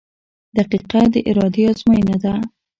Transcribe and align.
•دقیقه 0.57 1.01
د 1.13 1.15
ارادې 1.29 1.63
ازموینه 1.71 2.15
ده. 2.23 2.33